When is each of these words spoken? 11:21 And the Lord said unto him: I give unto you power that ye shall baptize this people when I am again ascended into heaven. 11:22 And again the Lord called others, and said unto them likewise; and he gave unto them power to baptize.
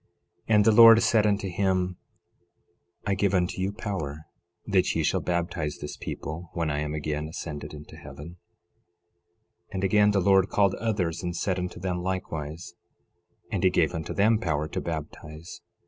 11:21 0.49 0.55
And 0.55 0.65
the 0.65 0.71
Lord 0.71 1.03
said 1.03 1.27
unto 1.27 1.47
him: 1.47 1.97
I 3.05 3.13
give 3.13 3.35
unto 3.35 3.61
you 3.61 3.71
power 3.71 4.25
that 4.65 4.95
ye 4.95 5.03
shall 5.03 5.21
baptize 5.21 5.77
this 5.77 5.95
people 5.95 6.49
when 6.53 6.71
I 6.71 6.79
am 6.79 6.95
again 6.95 7.27
ascended 7.27 7.71
into 7.71 7.97
heaven. 7.97 8.37
11:22 9.69 9.73
And 9.73 9.83
again 9.83 10.09
the 10.09 10.19
Lord 10.19 10.49
called 10.49 10.73
others, 10.79 11.21
and 11.21 11.35
said 11.35 11.59
unto 11.59 11.79
them 11.79 12.01
likewise; 12.01 12.73
and 13.51 13.63
he 13.63 13.69
gave 13.69 13.93
unto 13.93 14.15
them 14.15 14.39
power 14.39 14.67
to 14.69 14.81
baptize. 14.81 15.61